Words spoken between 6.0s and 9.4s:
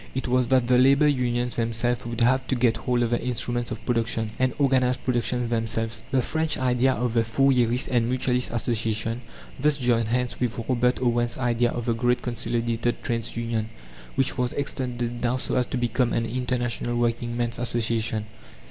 The French idea of the Fourierist and Mutualist "Association"